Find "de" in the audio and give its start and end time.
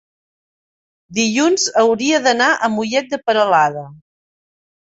3.15-3.23